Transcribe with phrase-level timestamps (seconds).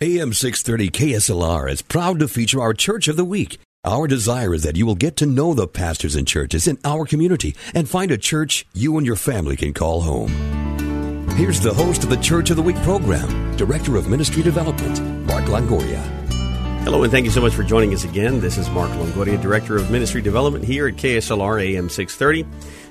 [0.00, 3.58] AM 630 KSLR is proud to feature our Church of the Week.
[3.82, 7.04] Our desire is that you will get to know the pastors and churches in our
[7.04, 10.28] community and find a church you and your family can call home.
[11.30, 15.46] Here's the host of the Church of the Week program, Director of Ministry Development, Mark
[15.46, 16.00] Longoria.
[16.84, 18.40] Hello, and thank you so much for joining us again.
[18.40, 22.46] This is Mark Longoria, Director of Ministry Development here at KSLR AM 630.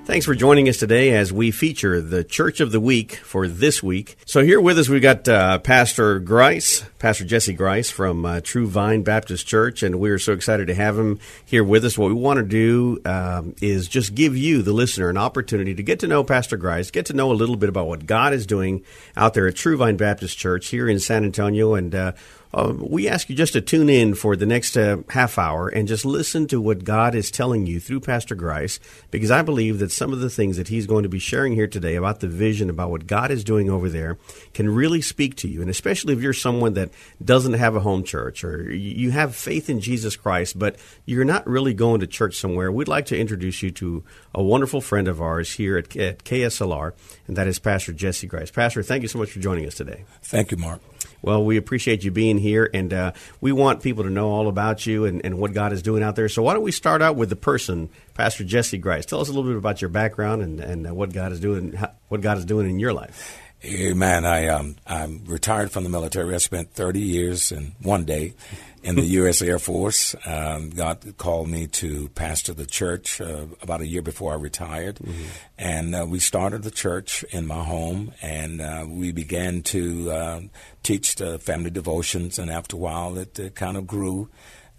[0.07, 3.83] Thanks for joining us today as we feature the Church of the Week for this
[3.83, 4.15] week.
[4.25, 8.67] So here with us, we've got uh, Pastor Grice, Pastor Jesse Grice from uh, True
[8.67, 11.97] Vine Baptist Church, and we're so excited to have him here with us.
[11.97, 15.83] What we want to do um, is just give you, the listener, an opportunity to
[15.83, 18.45] get to know Pastor Grice, get to know a little bit about what God is
[18.45, 18.85] doing
[19.17, 22.13] out there at True Vine Baptist Church here in San Antonio, and uh,
[22.53, 25.87] uh, we ask you just to tune in for the next uh, half hour and
[25.87, 28.79] just listen to what God is telling you through Pastor Grice,
[29.11, 31.67] because I believe that some of the things that he's going to be sharing here
[31.67, 34.17] today about the vision, about what God is doing over there,
[34.53, 35.61] can really speak to you.
[35.61, 36.89] And especially if you're someone that
[37.23, 41.47] doesn't have a home church or you have faith in Jesus Christ, but you're not
[41.47, 44.03] really going to church somewhere, we'd like to introduce you to
[44.33, 46.93] a wonderful friend of ours here at, at KSLR,
[47.27, 48.51] and that is Pastor Jesse Grice.
[48.51, 50.05] Pastor, thank you so much for joining us today.
[50.21, 50.81] Thank you, Mark.
[51.21, 53.11] Well, we appreciate you being here, and uh,
[53.41, 56.15] we want people to know all about you and, and, what God is doing out
[56.15, 56.29] there.
[56.29, 59.05] So, why don't we start out with the person, Pastor Jesse Grice?
[59.05, 61.77] Tell us a little bit about your background and, and uh, what God is doing,
[62.09, 63.41] what God is doing in your life.
[63.65, 64.23] Amen.
[64.23, 66.35] I um, I'm retired from the military.
[66.35, 68.35] I spent 30 years and one day
[68.83, 69.41] in the U.S.
[69.41, 70.13] Air Force.
[70.27, 74.97] Um, God called me to pastor the church uh, about a year before I retired,
[74.97, 75.23] mm-hmm.
[75.57, 80.41] and uh, we started the church in my home, and uh, we began to uh,
[80.83, 84.29] teach the family devotions, and after a while, it, it kind of grew.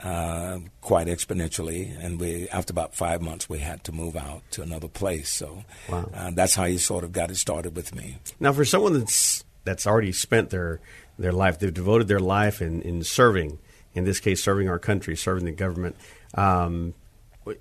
[0.01, 4.63] Uh, quite exponentially, and we after about five months we had to move out to
[4.63, 5.29] another place.
[5.29, 6.09] So wow.
[6.15, 8.19] Uh, that's how he sort of got it started with me.
[8.39, 10.79] Now, for someone that's that's already spent their
[11.19, 13.59] their life, they've devoted their life in, in serving
[13.95, 15.97] in this case, serving our country, serving the government.
[16.35, 16.95] Um,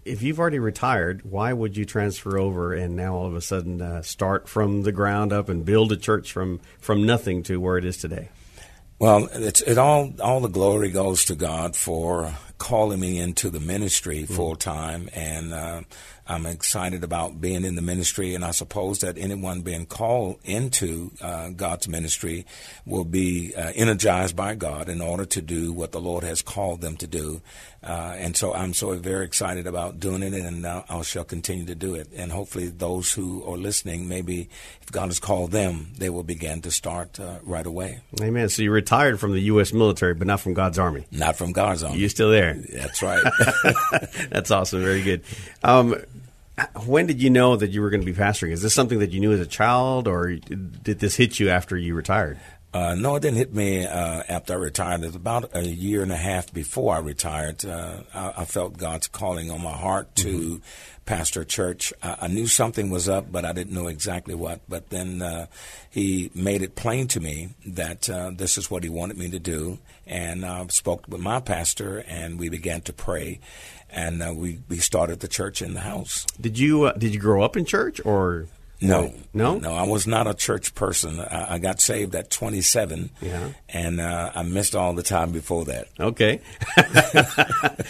[0.04, 3.82] if you've already retired, why would you transfer over and now all of a sudden
[3.82, 7.78] uh, start from the ground up and build a church from from nothing to where
[7.78, 8.30] it is today?
[9.00, 13.60] Well, it's it all all the glory goes to God for calling me into the
[13.60, 14.34] ministry mm-hmm.
[14.34, 15.82] full time, and uh,
[16.26, 21.12] I'm excited about being in the ministry, and I suppose that anyone being called into
[21.22, 22.48] uh, God's ministry
[22.88, 26.82] will be uh, energized by God in order to do what the Lord has called
[26.82, 27.42] them to do.
[27.88, 31.76] Uh, and so I'm so very excited about doing it, and I shall continue to
[31.76, 32.10] do it.
[32.14, 34.50] And hopefully, those who are listening, maybe
[34.82, 38.02] if God has called them, they will begin to start uh, right away.
[38.22, 38.50] Amen.
[38.50, 39.72] So you retired from the U.S.
[39.72, 41.06] military, but not from God's army.
[41.12, 41.98] Not from God's army.
[41.98, 42.56] You're still there.
[42.56, 43.24] That's right.
[44.30, 44.82] That's awesome.
[44.82, 45.24] Very good.
[45.64, 45.96] Um,
[46.86, 48.52] when did you know that you were going to be pastoring?
[48.52, 51.78] Is this something that you knew as a child, or did this hit you after
[51.78, 52.38] you retired?
[52.74, 55.02] Uh, no, it didn't hit me uh, after I retired.
[55.02, 57.66] It was about a year and a half before I retired.
[57.66, 60.58] Uh, I, I, felt God's calling on my heart to mm-hmm.
[61.06, 61.94] pastor a church.
[62.04, 64.60] I, I, knew something was up, but I didn't know exactly what.
[64.68, 65.48] But then uh,
[65.90, 69.40] He made it plain to me that uh, this is what He wanted me to
[69.40, 69.80] do.
[70.06, 73.40] And I spoke with my pastor, and we began to pray
[73.90, 76.26] and uh, we we started the church in the house.
[76.40, 78.48] Did you uh, did you grow up in church or?
[78.80, 79.74] No, no, no.
[79.74, 81.20] I was not a church person.
[81.20, 85.66] I, I got saved at 27, yeah, and uh, I missed all the time before
[85.66, 85.88] that.
[86.00, 86.42] Okay,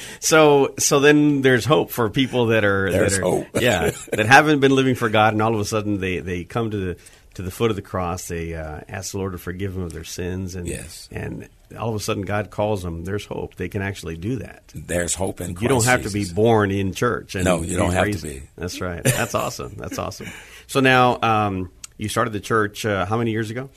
[0.20, 4.26] so so then there's hope for people that are there's that are, hope, yeah, that
[4.26, 6.98] haven't been living for God, and all of a sudden they they come to the
[7.34, 8.30] to the foot of the cross.
[8.30, 11.90] They uh, ask the Lord to forgive them of their sins, and yes, and all
[11.90, 13.04] of a sudden God calls them.
[13.04, 13.56] There's hope.
[13.56, 14.72] They can actually do that.
[14.74, 15.54] There's hope in.
[15.54, 16.28] Christ you don't have Jesus.
[16.28, 17.36] to be born in church.
[17.36, 18.22] And no, you don't have raised.
[18.22, 18.44] to be.
[18.56, 19.04] That's right.
[19.04, 19.74] That's awesome.
[19.78, 20.28] That's awesome.
[20.68, 22.86] So now um, you started the church.
[22.86, 23.70] Uh, how many years ago?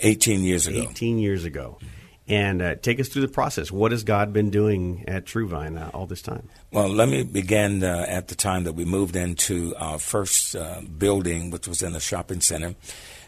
[0.00, 0.78] Eighteen years ago.
[0.78, 1.78] Eighteen years ago.
[2.30, 3.72] And uh, take us through the process.
[3.72, 6.46] What has God been doing at Truevine uh, all this time?
[6.70, 10.82] Well, let me begin uh, at the time that we moved into our first uh,
[10.82, 12.74] building, which was in a shopping center.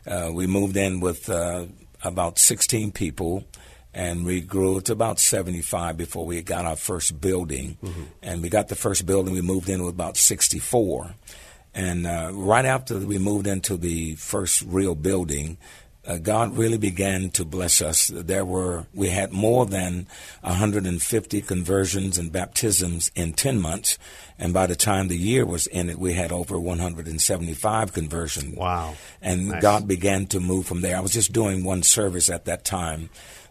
[0.07, 1.65] Uh, we moved in with uh,
[2.05, 3.45] about 16 people
[3.93, 7.77] and we grew to about 75 before we got our first building.
[7.83, 8.03] Mm-hmm.
[8.23, 11.15] And we got the first building, we moved in with about 64.
[11.75, 15.57] And uh, right after we moved into the first real building,
[16.07, 18.09] uh, God really began to bless us.
[18.09, 20.07] There were we had more than
[20.41, 23.99] 150 conversions and baptisms in 10 months,
[24.39, 28.57] and by the time the year was ended, we had over 175 conversions.
[28.57, 28.95] Wow!
[29.21, 29.63] And Nice.
[29.63, 30.97] God began to move from there.
[30.97, 33.11] I was just doing one service at that time.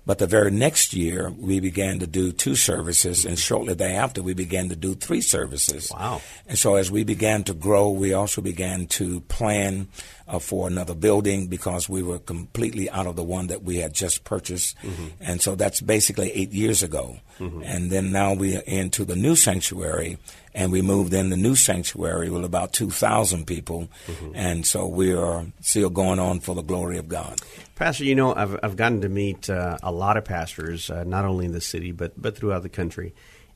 [0.09, 4.33] But the very next year, we began to do two services, and shortly thereafter, we
[4.33, 5.91] began to do three services.
[5.91, 6.23] Wow.
[6.47, 9.87] And so, as we began to grow, we also began to plan
[10.27, 13.93] uh, for another building because we were completely out of the one that we had
[13.93, 14.75] just purchased.
[15.19, 17.19] And so, that's basically eight years ago.
[17.63, 20.17] And then now we are into the new sanctuary,
[20.53, 23.89] and we moved in the new sanctuary with about 2,000 people.
[24.33, 27.39] And so, we are still going on for the glory of God.
[27.75, 31.25] Pastor, you know, I've, I've gotten to meet uh, a lot of pastors, uh, not
[31.25, 33.13] only in the city, but, but throughout the country.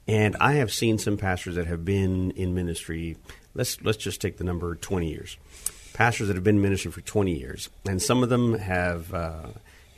[0.07, 3.17] And I have seen some pastors that have been in ministry,
[3.53, 5.37] let's, let's just take the number 20 years.
[5.93, 7.69] Pastors that have been in ministry for 20 years.
[7.85, 9.47] And some of them have, uh,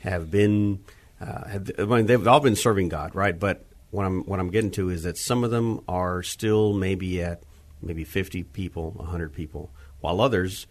[0.00, 0.84] have been,
[1.20, 3.38] uh, have, I mean, they've all been serving God, right?
[3.38, 7.22] But what I'm, what I'm getting to is that some of them are still maybe
[7.22, 7.42] at
[7.82, 10.66] maybe 50 people, 100 people, while others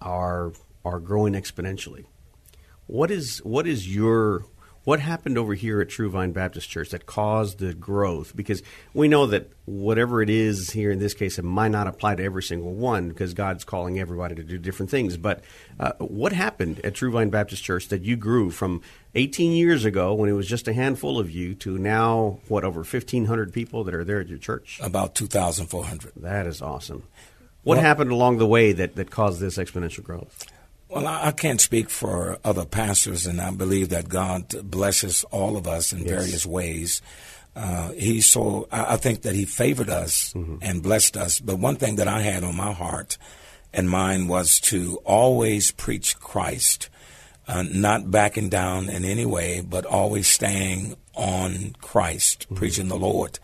[0.00, 0.52] are,
[0.84, 2.04] are growing exponentially.
[2.86, 4.44] What is what is your
[4.84, 8.36] what happened over here at True Vine Baptist Church that caused the growth?
[8.36, 12.14] Because we know that whatever it is here in this case, it might not apply
[12.16, 15.16] to every single one because God's calling everybody to do different things.
[15.16, 15.42] But
[15.80, 18.82] uh, what happened at True Vine Baptist Church that you grew from
[19.14, 22.80] 18 years ago when it was just a handful of you to now what over
[22.80, 24.78] 1,500 people that are there at your church?
[24.82, 26.12] About 2,400.
[26.16, 27.04] That is awesome.
[27.62, 30.46] What Well- happened along the way that, that caused this exponential growth?
[30.94, 35.56] Well, I I can't speak for other pastors, and I believe that God blesses all
[35.56, 36.08] of us in Yes.
[36.08, 37.02] various ways.
[37.56, 41.40] Uh, he so I I think that He favored us and blessed us.
[41.40, 43.18] But one thing that I had on my heart
[43.72, 46.88] and mind was to always preach Christ,
[47.48, 53.38] uh, not backing down in any way, but always staying on Christ, preaching the Lord.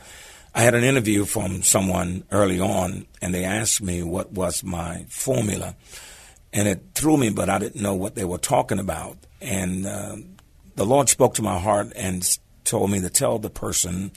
[0.55, 5.05] I had an interview from someone early on, and they asked me what was my
[5.09, 5.75] formula
[6.53, 9.19] and it threw me, but I didn't know what they were talking about.
[9.41, 10.17] And uh,
[10.75, 14.13] the Lord spoke to my heart and told me to tell the person,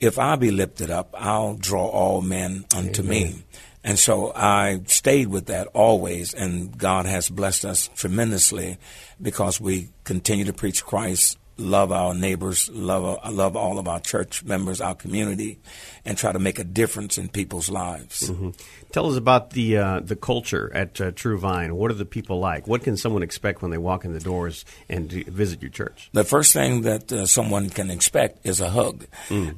[0.00, 3.44] if I be lifted up, I'll draw all men unto me.
[3.82, 8.78] And so I stayed with that always, and God has blessed us tremendously
[9.20, 14.42] because we continue to preach Christ, love our neighbors, love love all of our church
[14.42, 15.58] members, our community,
[16.04, 18.30] and try to make a difference in people's lives.
[18.92, 21.74] Tell us about the uh, the culture at uh, True Vine.
[21.76, 22.68] What are the people like?
[22.68, 26.10] What can someone expect when they walk in the doors and visit your church?
[26.12, 29.06] The first thing that uh, someone can expect is a hug.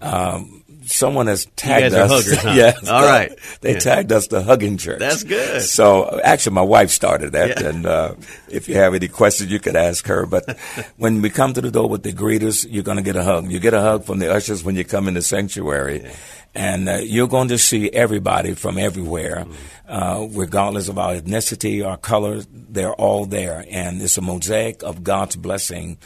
[0.00, 1.98] Um, someone has tagged Mm.
[1.98, 2.10] us.
[2.10, 2.50] huggers, huh?
[2.54, 3.32] yes, All right.
[3.60, 3.78] They Yeah.
[3.80, 5.00] tagged us the hugging church.
[5.00, 5.62] That's good.
[5.62, 7.68] So actually, my wife started that, Yeah.
[7.68, 8.14] and uh,
[8.48, 10.24] if you have any questions, you could ask her.
[10.26, 10.56] But
[10.96, 13.50] when we come to the door with the greeters, you're going to get a hug.
[13.50, 16.06] You get a hug from the ushers when you come in the sanctuary.
[16.54, 19.46] And uh, you're going to see everybody from everywhere,
[19.86, 22.40] uh, regardless of our ethnicity, our color.
[22.50, 25.98] They're all there, and it's a mosaic of God's blessing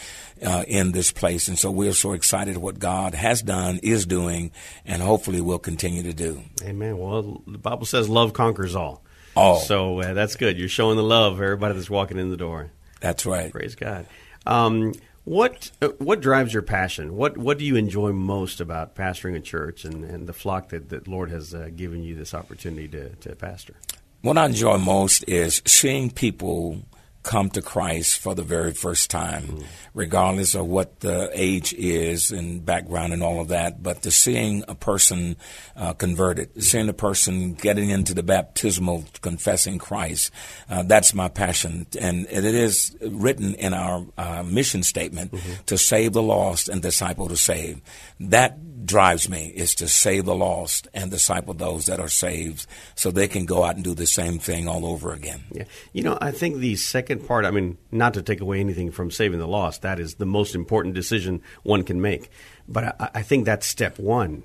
[0.45, 1.47] uh, in this place.
[1.49, 4.51] And so we're so excited what God has done, is doing,
[4.85, 6.43] and hopefully will continue to do.
[6.65, 6.99] Amen.
[6.99, 9.05] Well, the Bible says love conquers all.
[9.37, 9.61] All.
[9.61, 10.59] So uh, that's good.
[10.59, 12.73] You're showing the love of everybody that's walking in the door.
[13.01, 13.53] That's right.
[13.53, 14.07] Praise God.
[14.47, 14.95] Um,
[15.25, 17.17] what uh, what drives your passion?
[17.17, 20.89] What what do you enjoy most about pastoring a church and, and the flock that,
[20.89, 23.75] that Lord has uh, given you this opportunity to, to pastor?
[24.23, 26.83] What I enjoy most is seeing people
[27.23, 32.65] come to Christ for the very first time, regardless of what the age is and
[32.65, 33.83] background and all of that.
[33.83, 35.37] But to seeing a person
[35.77, 40.31] uh, converted, seeing a person getting into the baptismal, confessing Christ,
[40.69, 41.87] uh, that's my passion.
[41.99, 45.35] And it is written in our uh, mission statement
[45.67, 47.81] to save the lost and disciple to save.
[48.19, 53.11] That drives me is to save the lost and disciple those that are saved so
[53.11, 55.43] they can go out and do the same thing all over again.
[55.53, 55.65] Yeah.
[55.93, 59.11] You know, I think the second part, I mean, not to take away anything from
[59.11, 62.31] saving the lost, that is the most important decision one can make.
[62.69, 64.45] But I, I think that's step one.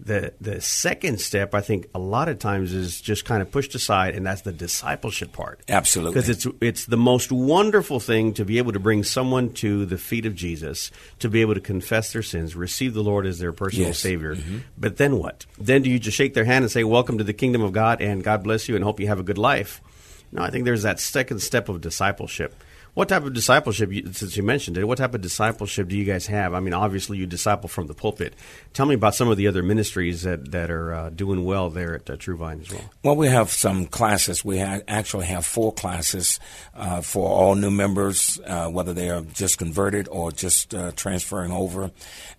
[0.00, 3.76] The the second step, I think, a lot of times is just kind of pushed
[3.76, 5.60] aside, and that's the discipleship part.
[5.68, 6.14] Absolutely.
[6.14, 9.96] because it's it's the most wonderful thing to be able to bring someone to the
[9.96, 10.90] feet of Jesus,
[11.20, 14.00] to be able to confess their sins, receive the Lord as their personal Yes.
[14.00, 14.34] Savior.
[14.34, 14.58] Mm-hmm.
[14.76, 15.46] But then what?
[15.58, 18.02] Then do you just shake their hand and say, "Welcome to the kingdom of God,"
[18.02, 19.80] and God bless you, and hope you have a good life?
[20.34, 22.54] No, I think there's that second step of discipleship.
[22.94, 26.28] What type of discipleship, since you mentioned it, what type of discipleship do you guys
[26.28, 26.54] have?
[26.54, 28.34] I mean, obviously you disciple from the pulpit.
[28.72, 31.96] Tell me about some of the other ministries that, that are uh, doing well there
[31.96, 32.90] at uh, True Vine as well.
[33.02, 34.44] Well, we have some classes.
[34.44, 36.38] We ha- actually have four classes
[36.72, 41.50] uh, for all new members, uh, whether they are just converted or just uh, transferring
[41.50, 41.90] over.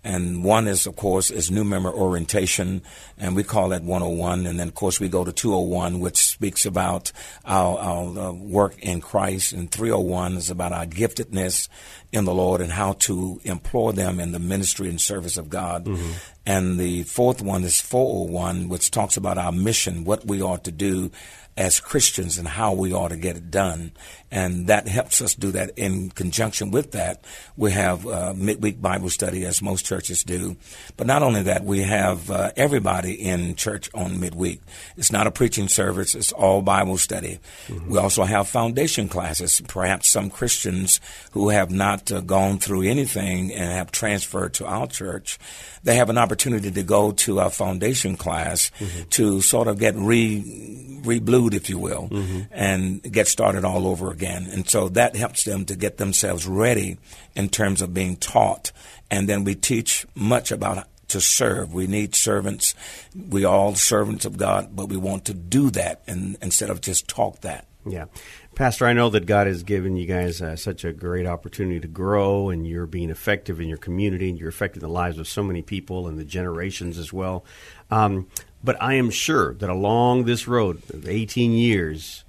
[0.02, 2.80] And one is, of course, is new member orientation,
[3.18, 4.46] and we call that 101.
[4.46, 7.12] And then, of course, we go to 201, which speaks about
[7.44, 11.68] our, our uh, work in Christ, and 301 is about our giftedness
[12.12, 15.84] in the Lord and how to employ them in the ministry and service of God.
[15.86, 16.12] Mm-hmm.
[16.46, 20.72] And the fourth one is 401, which talks about our mission, what we ought to
[20.72, 21.10] do
[21.56, 23.92] as Christians and how we ought to get it done.
[24.30, 25.70] And that helps us do that.
[25.78, 27.24] In conjunction with that,
[27.56, 30.56] we have uh, midweek Bible study, as most churches do.
[30.96, 34.60] But not only that, we have uh, everybody in church on midweek.
[34.96, 37.38] It's not a preaching service, it's all Bible study.
[37.68, 37.92] Mm-hmm.
[37.92, 39.62] We also have foundation classes.
[39.66, 41.00] Perhaps some Christians
[41.30, 45.38] who have not uh, gone through anything and have transferred to our church,
[45.84, 49.08] they have an opportunity to go to a foundation class mm-hmm.
[49.10, 52.40] to sort of get re reblued, if you will, mm-hmm.
[52.50, 54.48] and get started all over again.
[54.50, 56.98] And so that helps them to get themselves ready
[57.34, 58.72] in terms of being taught.
[59.10, 61.72] And then we teach much about to serve.
[61.72, 62.74] We need servants.
[63.14, 67.08] We all servants of God, but we want to do that and, instead of just
[67.08, 67.66] talk that.
[67.86, 68.06] Yeah.
[68.56, 71.86] Pastor, I know that God has given you guys uh, such a great opportunity to
[71.86, 75.42] grow, and you're being effective in your community, and you're affecting the lives of so
[75.42, 77.44] many people and the generations as well.
[77.90, 78.28] Um,
[78.64, 82.24] but I am sure that along this road, 18 years,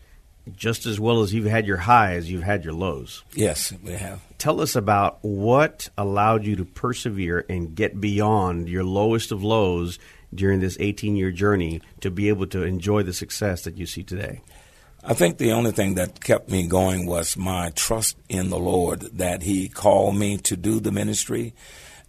[0.53, 3.23] just as well as you've had your highs, you've had your lows.
[3.33, 4.19] Yes, we have.
[4.37, 9.97] Tell us about what allowed you to persevere and get beyond your lowest of lows
[10.35, 14.03] during this 18 year journey to be able to enjoy the success that you see
[14.03, 14.41] today.
[15.09, 19.01] I think the only thing that kept me going was my trust in the Lord
[19.17, 21.53] that He called me to do the ministry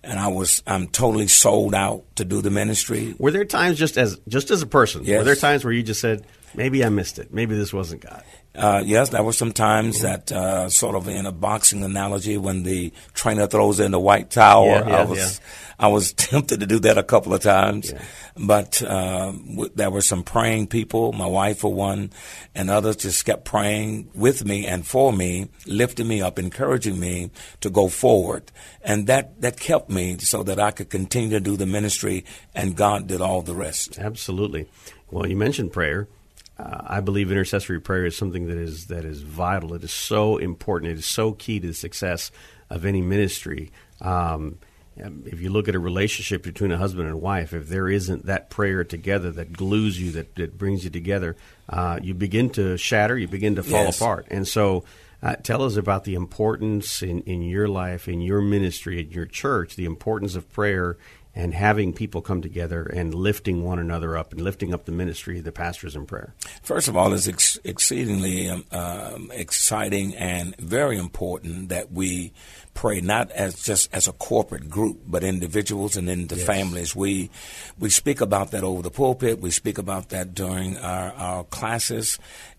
[0.03, 3.15] and I was I'm totally sold out to do the ministry.
[3.19, 5.05] Were there times just as just as a person?
[5.05, 5.19] Yes.
[5.19, 6.25] Were there times where you just said,
[6.55, 8.23] maybe I missed it, maybe this wasn't God?
[8.55, 12.65] Uh, yes, there were some times that uh, sort of in a boxing analogy when
[12.65, 14.67] the trainer throws in the white towel.
[14.67, 15.41] Yeah, yeah, I was
[15.79, 18.03] I was tempted to do that a couple of times, yeah.
[18.37, 21.13] but uh, w- there were some praying people.
[21.13, 22.11] My wife, for one,
[22.55, 27.31] and others just kept praying with me and for me, lifting me up, encouraging me
[27.61, 28.51] to go forward,
[28.83, 32.25] and that that kept me so that I could continue to do the ministry,
[32.55, 33.99] and God did all the rest.
[33.99, 34.69] Absolutely.
[35.11, 36.09] Well, you mentioned prayer.
[36.59, 39.75] Uh, I believe intercessory prayer is something that is that is vital.
[39.75, 40.93] It is so important.
[40.93, 42.31] It is so key to the success
[42.69, 43.71] of any ministry.
[44.01, 44.59] Um,
[44.97, 48.51] if you look at a relationship between a husband and wife, if there isn't that
[48.51, 51.37] prayer together that glues you, that, that brings you together,
[51.69, 54.01] uh, you begin to shatter, you begin to fall yes.
[54.01, 54.27] apart.
[54.31, 54.85] And so,
[55.21, 59.27] uh, tell us about the importance in, in your life, in your ministry, in your
[59.27, 60.97] church, the importance of prayer
[61.39, 65.39] and having people come together and lifting one another up and lifting up the ministry,
[65.39, 66.35] of the pastors in prayer.
[66.65, 72.33] First of all, it's ex- exceedingly um, um, exciting and very important that we
[72.75, 76.45] pray not as just as a corporate group, but individuals and in the yes.
[76.45, 76.97] families.
[76.97, 77.31] We
[77.79, 79.41] we speak about that over the pulpit.
[79.41, 82.19] We speak about that during our, our classes,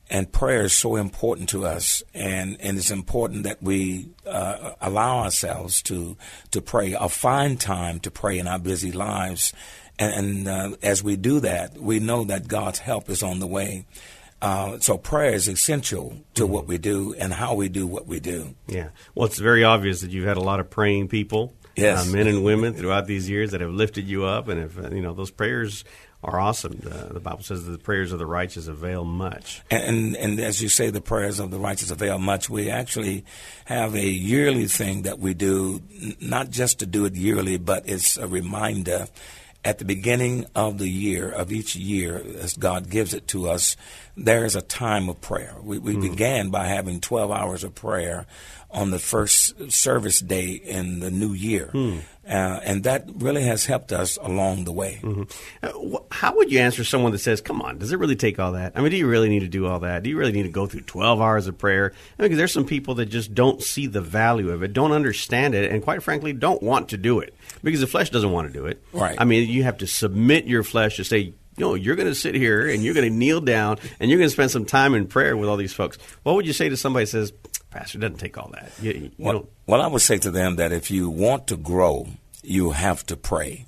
[0.10, 5.20] and prayer is so important to us, and, and it's important that we uh, allow
[5.20, 6.18] ourselves to
[6.52, 9.54] to pray, a find time to pray in our busy lives,
[9.98, 13.48] and, and uh, as we do that, we know that God's help is on the
[13.48, 13.86] way.
[14.42, 16.54] Uh, so prayer is essential to mm-hmm.
[16.54, 18.56] what we do and how we do what we do.
[18.68, 18.90] Yeah.
[19.14, 22.08] Well, it's very obvious that you've had a lot of praying people, yes.
[22.08, 24.90] Uh, men and women throughout these years that have lifted you up, and if uh,
[24.90, 25.84] you know those prayers
[26.24, 26.82] are awesome.
[26.86, 29.62] Uh, the Bible says that the prayers of the righteous avail much.
[29.72, 32.50] And, and, and as you say, the prayers of the righteous avail much.
[32.50, 33.24] We actually
[33.66, 35.82] have a yearly thing that we do,
[36.20, 39.08] not just to do it yearly, but it's a reminder
[39.64, 43.76] at the beginning of the year, of each year, as God gives it to us,
[44.16, 45.56] there is a time of prayer.
[45.62, 46.02] We, we mm.
[46.02, 48.26] began by having 12 hours of prayer
[48.72, 51.72] on the first service day in the new year.
[51.74, 52.02] Mm.
[52.30, 55.00] Uh, and that really has helped us along the way.
[55.02, 55.24] Mm-hmm.
[55.64, 58.38] Uh, wh- how would you answer someone that says, "Come on, does it really take
[58.38, 58.74] all that?
[58.76, 60.04] I mean, do you really need to do all that?
[60.04, 62.54] Do you really need to go through twelve hours of prayer?" I mean, because there's
[62.54, 66.04] some people that just don't see the value of it, don't understand it, and quite
[66.04, 67.34] frankly, don't want to do it
[67.64, 68.82] because the flesh doesn't want to do it.
[68.94, 69.16] Right.
[69.18, 72.36] I mean, you have to submit your flesh to say, no, you're going to sit
[72.36, 75.08] here and you're going to kneel down and you're going to spend some time in
[75.08, 75.98] prayer with all these folks.
[76.24, 77.34] What would you say to somebody that says,
[77.72, 78.72] Pastor, it doesn't take all that?
[78.82, 82.08] You, you well, well, I would say to them that if you want to grow,
[82.42, 83.66] you have to pray.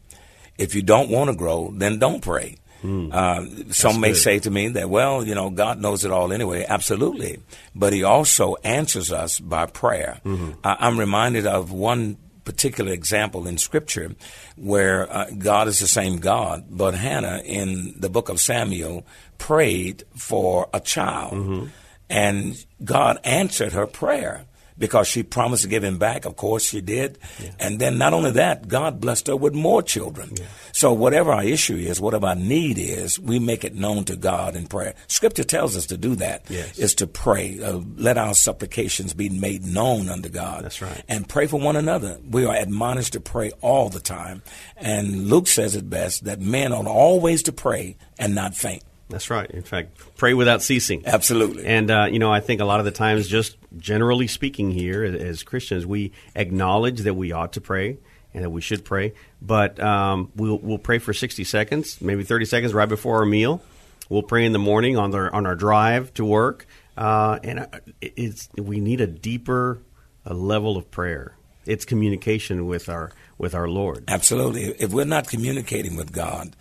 [0.58, 2.58] If you don't want to grow, then don't pray.
[2.84, 4.18] Uh, some may good.
[4.18, 6.66] say to me that, well, you know, God knows it all anyway.
[6.68, 7.40] Absolutely.
[7.76, 10.20] But He also answers us by prayer.
[10.64, 14.16] I, I'm reminded of one particular example in Scripture
[14.56, 19.06] where uh, God is the same God, but Hannah in the book of Samuel
[19.38, 21.70] prayed for a child.
[22.12, 24.46] And God answered her prayer
[24.78, 26.26] because she promised to give him back.
[26.26, 27.20] Of course, she did.
[27.60, 30.34] And then not only that, God blessed her with more children.
[30.74, 34.56] So whatever our issue is, whatever our need is, we make it known to God
[34.56, 34.96] in prayer.
[35.08, 36.50] Scripture tells us to do that.
[36.50, 36.78] Yes.
[36.78, 37.62] Is to pray.
[37.62, 40.66] Uh, let our supplications be made known unto God.
[40.66, 41.04] That's right.
[41.08, 42.20] And pray for one another.
[42.30, 44.42] We are admonished to pray all the time.
[44.76, 48.84] And Luke says it best that men ought always to pray and not faint.
[49.12, 49.50] That's right.
[49.50, 51.04] In fact, pray without ceasing.
[51.06, 51.66] Absolutely.
[51.66, 55.04] And uh, you know, I think a lot of the times, just generally speaking, here
[55.04, 57.98] as Christians, we acknowledge that we ought to pray
[58.34, 62.46] and that we should pray, but um, we'll we'll pray for sixty seconds, maybe thirty
[62.46, 63.62] seconds, right before our meal.
[64.10, 66.66] We'll pray in the morning on our on our drive to work,
[66.98, 67.68] uh, and uh,
[68.02, 69.80] it's we need a deeper
[70.26, 71.36] uh level of prayer.
[71.66, 74.06] It's communication with our with our Lord.
[74.08, 74.64] Absolutely.
[74.80, 76.56] If we're not communicating with God,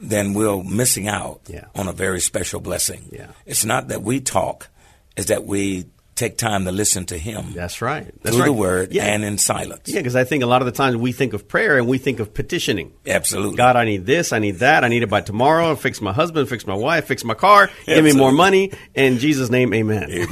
[0.00, 1.64] then we're missing out Yeah.
[1.74, 3.08] on a very special blessing.
[3.12, 3.26] Yeah.
[3.46, 4.68] It's not that we talk,
[5.16, 8.12] it's that we take time to listen to Him That's right.
[8.22, 8.46] That's through right.
[8.46, 9.04] the Word Yeah.
[9.04, 9.82] and in silence.
[9.86, 11.98] Yeah, because I think a lot of the times we think of prayer and we
[11.98, 12.92] think of petitioning.
[13.06, 13.56] Absolutely.
[13.56, 15.76] God, I need this, I need that, I need it by tomorrow.
[15.76, 18.72] Fix my husband, fix my wife, fix my car, give me more money.
[18.96, 20.10] In Jesus' name, amen.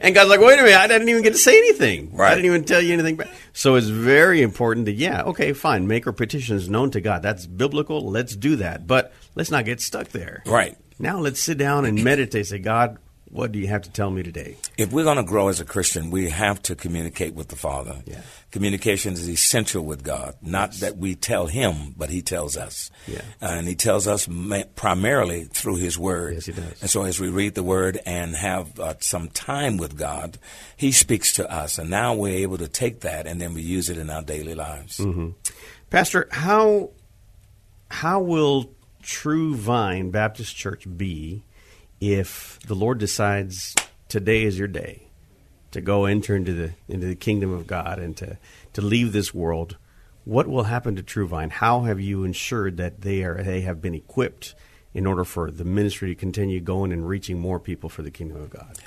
[0.00, 2.18] and God's like, wait a minute, I didn't even get to say anything.
[2.20, 3.16] I didn't even tell you anything.
[3.16, 3.28] Back.
[3.52, 7.22] So it's very important that, yeah, okay, fine, make our petitions known to God.
[7.22, 8.10] That's biblical.
[8.10, 8.86] Let's do that.
[8.86, 10.42] But let's not get stuck there.
[10.46, 10.76] Right.
[10.98, 12.46] Now let's sit down and meditate.
[12.46, 12.98] Say, God,
[13.30, 14.56] what do you have to tell me today?
[14.76, 18.02] If we're going to grow as a Christian, we have to communicate with the Father.
[18.06, 18.20] Yeah.
[18.50, 20.36] Communication is essential with God.
[20.40, 22.90] Not that we tell Him, but He tells us.
[23.06, 23.20] Yeah.
[23.40, 26.34] and He tells us ma- primarily through His Word.
[26.34, 26.80] Yes, He does.
[26.80, 30.38] And so as we read the Word and have uh, some time with God,
[30.76, 31.78] He speaks to us.
[31.78, 34.54] And now we're able to take that and then we use it in our daily
[34.54, 34.98] lives.
[34.98, 35.30] Mm-hmm.
[35.90, 36.90] Pastor, how
[37.90, 38.70] how will
[39.02, 41.44] True Vine Baptist Church be
[42.00, 43.74] if the Lord decides
[44.08, 45.08] today is your day
[45.70, 48.38] to go enter into the into the kingdom of God and to
[48.74, 49.76] to leave this world?
[50.24, 51.50] What will happen to True Vine?
[51.50, 54.54] How have you ensured that they are they have been equipped
[54.94, 58.40] in order for the ministry to continue going and reaching more people for the kingdom
[58.40, 58.78] of God?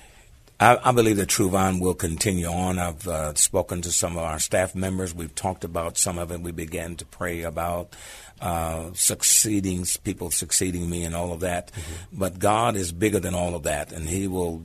[0.62, 2.78] I, I believe that True Vine will continue on.
[2.78, 5.12] I've uh, spoken to some of our staff members.
[5.12, 6.40] We've talked about some of it.
[6.40, 7.96] We began to pray about
[8.40, 11.72] uh, succeeding, people succeeding me, and all of that.
[12.14, 14.62] But God is bigger than all of that, and He will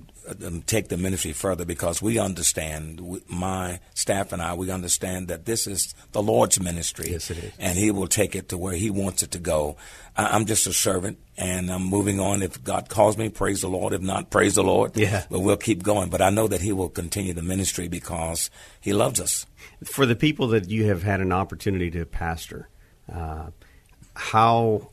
[0.66, 5.66] take the ministry further because we understand, my staff and I, we understand that this
[5.66, 7.10] is the Lord's ministry.
[7.10, 7.52] Yes, it is.
[7.58, 9.76] And He will take it to where He wants it to go.
[10.16, 12.42] I'm just a servant, and I'm moving on.
[12.42, 13.92] If God calls me, praise the Lord.
[13.92, 14.96] If not, praise the Lord.
[14.96, 15.24] Yeah.
[15.30, 16.08] But we'll keep going.
[16.08, 19.46] But I know that He will continue the ministry because He loves us.
[19.84, 22.68] for the people that you have had an opportunity to pastor,
[23.12, 23.50] uh,
[24.14, 24.90] how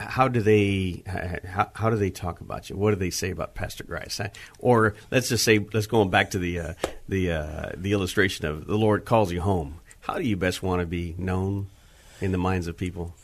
[0.00, 2.76] how do they how, how do they talk about you?
[2.76, 4.20] What do they say about Pastor Grice?
[4.58, 6.74] Or let's just say let's go back to the uh,
[7.08, 9.80] the uh, the illustration of the Lord calls you home.
[10.00, 11.68] How do you best want to be known
[12.20, 13.14] in the minds of people?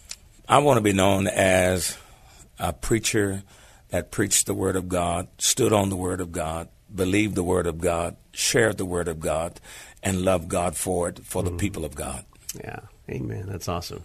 [0.48, 1.96] I want to be known as
[2.58, 3.42] a preacher
[3.88, 7.66] that preached the Word of God, stood on the Word of God, believed the Word
[7.66, 9.60] of God, shared the Word of God,
[10.02, 12.24] and loved God for it, for the people of God.
[12.58, 13.46] Yeah, amen.
[13.46, 14.02] That's awesome.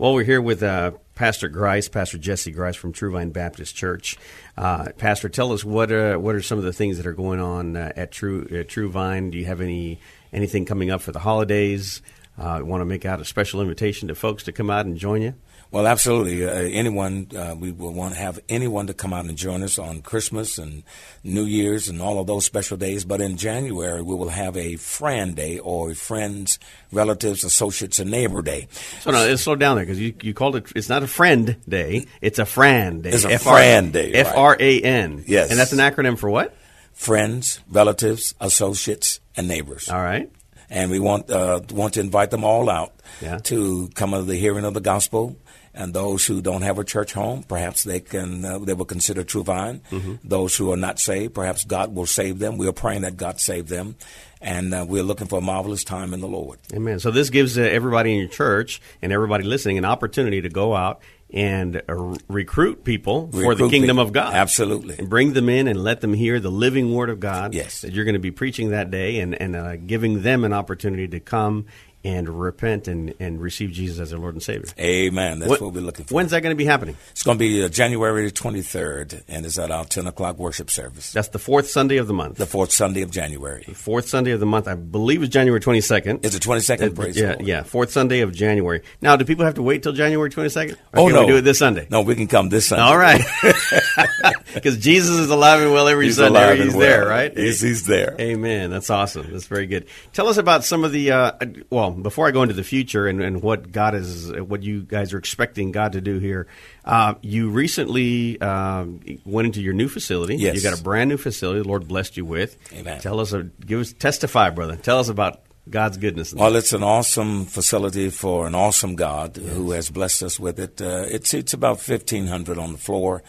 [0.00, 4.16] Well, we're here with uh, Pastor Grice, Pastor Jesse Grice from True Vine Baptist Church.
[4.56, 7.40] Uh, Pastor, tell us what uh, what are some of the things that are going
[7.40, 9.32] on uh, at True True Vine?
[9.32, 9.98] Do you have any
[10.32, 12.00] anything coming up for the holidays?
[12.38, 15.20] Uh, want to make out a special invitation to folks to come out and join
[15.20, 15.34] you?
[15.70, 16.46] Well, absolutely.
[16.46, 19.78] Uh, anyone, uh, we will want to have anyone to come out and join us
[19.78, 20.82] on Christmas and
[21.22, 23.04] New Year's and all of those special days.
[23.04, 26.58] But in January, we will have a friend day or friends,
[26.90, 28.68] relatives, associates, and neighbor day.
[29.00, 30.72] So now let's slow down there because you, you called it.
[30.74, 32.06] It's not a friend day.
[32.22, 33.10] It's a Fran day.
[33.10, 34.12] It's a F-R- Fran day.
[34.14, 35.22] F R A N.
[35.26, 35.50] Yes.
[35.50, 36.56] and that's an acronym for what?
[36.94, 39.88] Friends, relatives, associates, and neighbors.
[39.90, 40.30] All right.
[40.70, 43.36] and we want uh, want to invite them all out Yeah.
[43.44, 45.36] to come to the hearing of the gospel.
[45.74, 49.22] And those who don't have a church home, perhaps they can uh, they will consider
[49.22, 49.80] True Vine.
[50.24, 52.58] Those who are not saved, perhaps God will save them.
[52.58, 53.94] We are praying that God save them,
[54.40, 56.58] and uh, we're looking for a marvelous time in the Lord.
[56.74, 56.98] Amen.
[56.98, 60.74] So this gives uh, everybody in your church and everybody listening an opportunity to go
[60.74, 61.00] out
[61.30, 61.94] and uh,
[62.28, 64.00] recruit people for the kingdom people.
[64.00, 64.32] of God.
[64.34, 64.96] Absolutely.
[64.98, 67.82] And bring them in and let them hear the living word of God Yes.
[67.82, 71.06] that you're going to be preaching that day and, and uh, giving them an opportunity
[71.08, 71.66] to come
[72.04, 74.68] and repent and, and receive Jesus as their Lord and Savior.
[74.78, 75.38] Amen.
[75.40, 76.14] That's When- what we're looking for.
[76.14, 76.96] When's that going to be happening?
[77.10, 81.12] It's going to be uh, January 23rd, and it's at our 10 o'clock worship service.
[81.12, 82.36] That's the fourth Sunday of the month.
[82.38, 83.62] the fourth Sunday of January.
[83.74, 86.24] fourth Sunday of the month, I believe, is January 22nd.
[86.24, 87.46] It's the 22nd, Uh, praise yeah, Lord.
[87.46, 88.82] yeah, fourth Sunday of January.
[89.00, 90.72] Now, do people have to wait till January 22nd?
[90.72, 91.20] Or Oh, can no.
[91.22, 91.86] we do it this Sunday?
[91.90, 92.82] No, we can come this Sunday.
[92.84, 93.20] All right.
[94.54, 96.38] Because Jesus is alive and well every He's Sunday.
[96.40, 97.08] alive and he's there, well.
[97.10, 97.36] right?
[97.36, 98.16] He's- he's there.
[98.18, 98.70] Amen.
[98.70, 99.30] That's awesome.
[99.30, 99.86] That's very good.
[100.12, 101.32] Tell us about some of the, uh,
[101.70, 105.12] well, before I go into the future and, and what God is, what you guys
[105.12, 106.46] are expecting God to do here,
[106.84, 110.36] uh, you recently um, went into your new facility.
[110.36, 110.56] Yes.
[110.56, 112.56] You got a brand new facility the Lord blessed you with.
[112.72, 113.00] Amen.
[113.00, 114.76] Tell us, give us, testify, brother.
[114.76, 116.32] Tell us about God's goodness.
[116.34, 120.80] Well, it's an awesome facility for an awesome God who has blessed us with it.
[120.80, 123.22] Uh, it seats about 1,500 on the floor.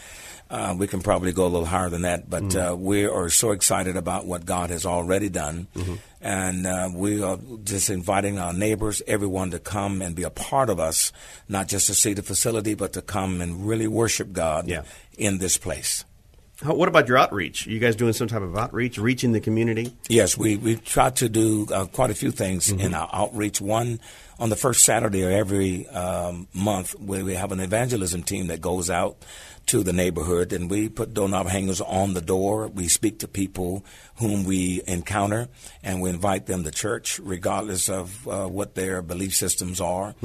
[0.50, 3.52] Uh, we can probably go a little higher than that, but uh, we are so
[3.52, 5.68] excited about what God has already done.
[6.22, 10.70] And uh, we are just inviting our neighbors, everyone to come and be a part
[10.72, 11.12] of us,
[11.48, 14.82] not just to see the facility, but to come and really worship God Yeah.
[15.18, 16.04] in this place.
[16.64, 17.68] How, what about your outreach?
[17.68, 19.94] you guys doing some type of outreach, reaching the community?
[20.10, 23.62] Yes, we we try to do uh, quite a few things in our outreach.
[23.62, 24.00] One
[24.39, 28.62] on the first Saturday of every um, month, where we have an evangelism team that
[28.62, 29.23] goes out
[29.65, 32.67] to the neighborhood, and we put doorknob hangers on the door.
[32.69, 35.47] We speak to people whom we encounter,
[35.84, 40.15] and we invite them to church, regardless of uh, what their belief systems are.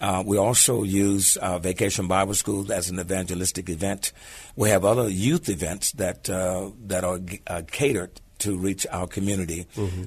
[0.00, 4.12] Uh, we also use uh, Vacation Bible School as an evangelistic event.
[4.54, 9.66] We have other youth events that uh, that are uh, catered to reach our community.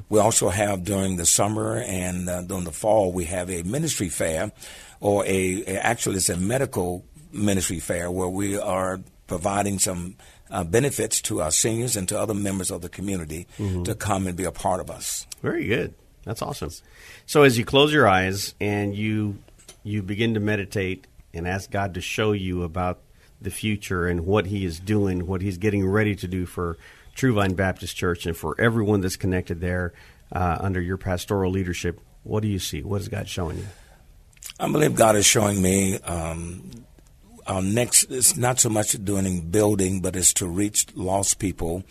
[0.09, 4.09] We also have during the summer and uh, during the fall, we have a ministry
[4.09, 4.51] fair,
[4.99, 10.15] or a, a- actually it's a medical ministry fair where we are providing some
[10.51, 13.47] uh, benefits to our seniors and to other members of the community
[13.83, 15.25] to come and be a part of us.
[15.41, 15.93] Very good.
[16.23, 16.69] That's awesome.
[17.25, 19.37] So as you close your eyes and you
[19.83, 22.99] you begin to meditate and ask God to show you about
[23.41, 26.77] the future and what He is doing, what He's getting ready to do for
[27.15, 29.93] True Vine Baptist Church and for everyone that's connected there
[30.31, 32.83] uh, under your pastoral leadership, what do you see?
[32.83, 33.65] What is God showing you?
[34.59, 36.71] I believe God is showing me um,
[37.47, 38.11] our next.
[38.11, 41.83] It's not so much doing building, but it's to reach lost people.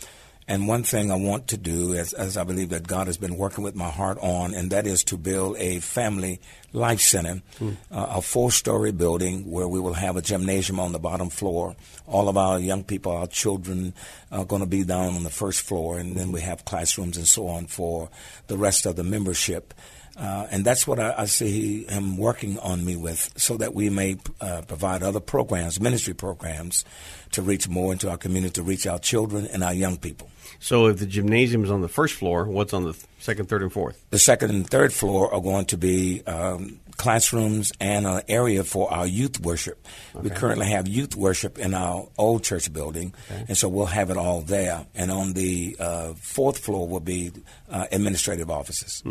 [0.47, 3.39] And one thing I want to do, as, as I believe that God has been
[3.39, 6.39] working with my heart on, and that is to build a family
[6.75, 11.31] life center, uh, a four-story building where we will have a gymnasium on the bottom
[11.31, 11.77] floor.
[12.07, 13.95] All of our young people, our children,
[14.31, 17.27] are going to be down on the first floor, and then we have classrooms and
[17.27, 18.11] so on for
[18.49, 19.73] the rest of the membership.
[20.17, 23.89] Uh, and that's what I, I see him working on me with, so that we
[23.89, 26.85] may uh, provide other programs, ministry programs,
[27.33, 30.29] to reach more into our community, to reach our children and our young people.
[30.59, 33.63] So if the gymnasium is on the first floor, what's on the th- second, third,
[33.63, 34.05] and fourth?
[34.11, 38.93] The second and third floor are going to be um, classrooms and an area for
[38.93, 39.87] our youth worship.
[40.15, 43.15] We currently have youth worship in our old church building,
[43.49, 44.87] and so we'll have it all there.
[44.95, 47.33] And on the uh, fourth floor will be
[47.71, 49.03] uh, administrative offices.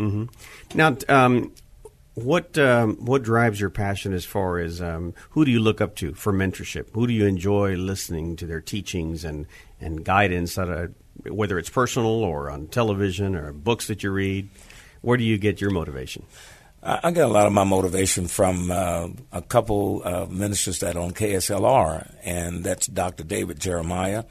[0.73, 1.51] Now, um,
[2.15, 5.95] what um, what drives your passion as far as um, who do you look up
[5.97, 6.87] to for mentorship?
[6.93, 9.47] Who do you enjoy listening to their teachings and
[9.81, 10.69] and guidance, that
[11.29, 14.49] whether it's personal or on television or books that you read?
[15.01, 16.23] Where do you get your motivation?
[16.85, 20.99] I get a lot of my motivation from uh, a couple of ministers that are
[20.99, 23.23] on KSLR, and that's Dr.
[23.23, 24.25] David Jeremiah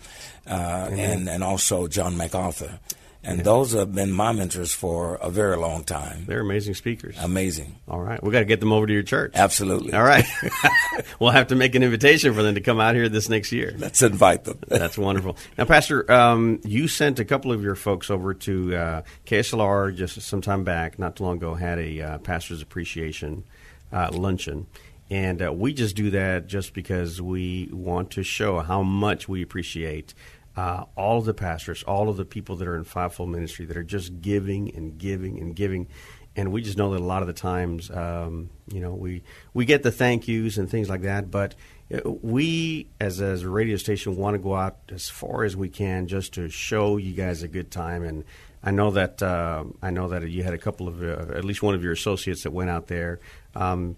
[0.46, 2.78] uh, and, and also John MacArthur.
[3.24, 6.24] And those have been my mentors for a very long time.
[6.26, 7.16] They're amazing speakers.
[7.20, 7.78] Amazing.
[7.86, 9.32] All right, We've got to get them over to your church.
[9.34, 9.92] Absolutely.
[9.92, 10.24] All right,
[11.20, 13.74] we'll have to make an invitation for them to come out here this next year.
[13.78, 14.58] Let's invite them.
[14.68, 15.36] That's wonderful.
[15.56, 20.20] Now, Pastor, um, you sent a couple of your folks over to uh, KSLR just
[20.22, 23.44] some time back, not too long ago, had a uh, pastor's appreciation
[23.92, 24.66] uh, luncheon.
[25.10, 29.42] And uh, we just do that just because we want to show how much we
[29.42, 30.14] appreciate
[30.56, 33.76] uh, all of the pastors, all of the people that are in fivefold ministry that
[33.76, 35.88] are just giving and giving and giving.
[36.34, 39.64] And we just know that a lot of the times, um, you know, we we
[39.64, 41.54] get the thank yous and things like that, but
[41.92, 45.68] uh, we as as a radio station want to go out as far as we
[45.68, 48.02] can just to show you guys a good time.
[48.02, 48.24] And
[48.62, 51.62] I know that uh, I know that you had a couple of uh, at least
[51.62, 53.20] one of your associates that went out there.
[53.54, 53.96] Um,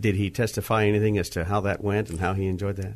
[0.00, 2.94] did he testify anything as to how that went and how he enjoyed that?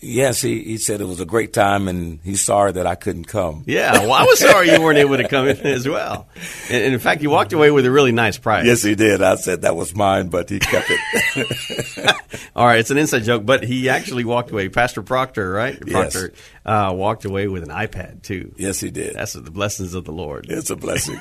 [0.00, 3.24] Yes, he, he said it was a great time, and he's sorry that I couldn't
[3.24, 3.64] come.
[3.66, 6.28] Yeah, well, I was sorry you weren't able to come in as well.
[6.70, 8.64] And, and in fact, you walked away with a really nice prize.
[8.64, 9.22] Yes, he did.
[9.22, 12.16] I said that was mine, but he kept it.
[12.56, 14.68] All right, it's an inside joke, but he actually walked away.
[14.68, 15.78] Pastor Proctor, right?
[15.80, 16.40] Proctor Yes.
[16.64, 18.52] uh, walked away with an iPad too.
[18.56, 19.16] yes, he did.
[19.16, 20.46] That's the blessings of the Lord.
[20.48, 21.18] it's a blessing.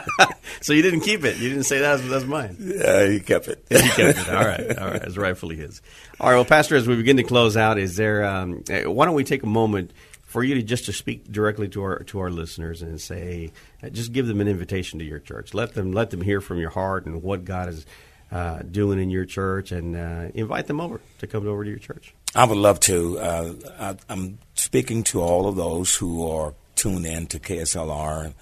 [0.60, 1.38] so you didn't keep it.
[1.38, 2.56] You didn't say that was, that's mine.
[2.60, 3.64] yeah, he kept it.
[3.70, 4.28] He kept it.
[4.28, 5.80] All right, all right, It's rightfully his.
[6.20, 8.26] All right, well, Pastor, as we begin to close out, is there?
[8.26, 11.66] Um, eh, why don't we take a moment for you to just to speak directly
[11.68, 13.52] to our to our listeners and say,
[13.82, 15.54] uh, just give them an invitation to your church.
[15.54, 17.86] Let them let them hear from your heart and what God is
[18.30, 21.78] uh, doing in your church, and uh, invite them over to come over to your
[21.78, 22.14] church.
[22.34, 23.18] I would love to.
[23.18, 28.34] Uh, I, I'm speaking to all of those who are tuned in to KSLR.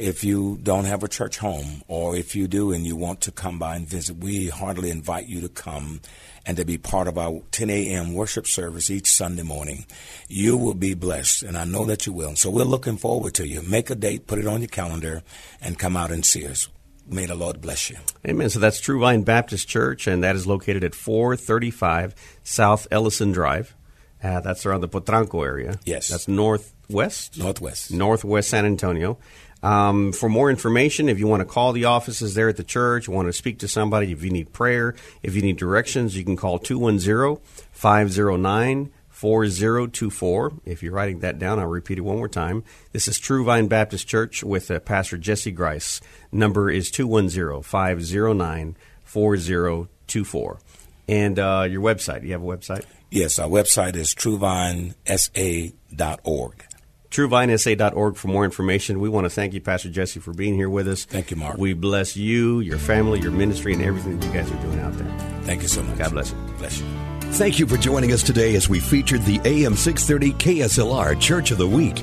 [0.00, 3.30] If you don't have a church home, or if you do and you want to
[3.30, 6.00] come by and visit, we heartily invite you to come
[6.46, 8.14] and to be part of our 10 a.m.
[8.14, 9.84] worship service each Sunday morning.
[10.26, 12.34] You will be blessed, and I know that you will.
[12.34, 13.60] So we're looking forward to you.
[13.60, 15.22] Make a date, put it on your calendar,
[15.60, 16.68] and come out and see us.
[17.06, 17.98] May the Lord bless you.
[18.26, 18.48] Amen.
[18.48, 23.76] So that's True Vine Baptist Church, and that is located at 435 South Ellison Drive.
[24.22, 25.78] Uh, that's around the Potranco area.
[25.84, 26.08] Yes.
[26.08, 27.38] That's northwest?
[27.38, 27.90] Northwest.
[27.92, 29.18] Northwest San Antonio.
[29.62, 33.08] Um, for more information, if you want to call the offices there at the church,
[33.08, 36.36] want to speak to somebody, if you need prayer, if you need directions, you can
[36.36, 37.36] call 210
[37.72, 40.52] 509 4024.
[40.64, 42.64] If you're writing that down, I'll repeat it one more time.
[42.92, 46.00] This is True Vine Baptist Church with uh, Pastor Jesse Grice.
[46.32, 50.58] Number is 210 509 4024.
[51.06, 52.86] And uh, your website, you have a website?
[53.10, 56.69] Yes, our website is truevinesa.org.
[57.10, 59.00] TrueVineSA.org for more information.
[59.00, 61.04] We want to thank you, Pastor Jesse, for being here with us.
[61.04, 61.58] Thank you, Mark.
[61.58, 64.92] We bless you, your family, your ministry, and everything that you guys are doing out
[64.94, 65.40] there.
[65.42, 65.98] Thank you so much.
[65.98, 66.36] God bless you.
[66.58, 66.86] Bless you.
[67.32, 71.58] Thank you for joining us today as we featured the AM 630 KSLR Church of
[71.58, 72.02] the Week.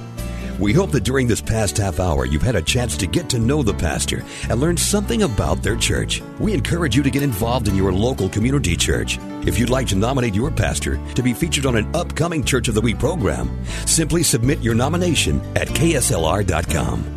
[0.60, 3.39] We hope that during this past half hour, you've had a chance to get to
[3.39, 6.22] know the pastor and learn something about their church.
[6.39, 9.20] We encourage you to get involved in your local community church.
[9.46, 12.76] If you'd like to nominate your pastor to be featured on an upcoming Church of
[12.76, 17.17] the Week program, simply submit your nomination at kslr.com.